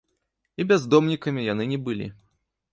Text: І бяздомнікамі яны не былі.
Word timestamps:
І 0.63 0.67
бяздомнікамі 0.71 1.47
яны 1.53 1.71
не 1.75 1.79
былі. 1.91 2.11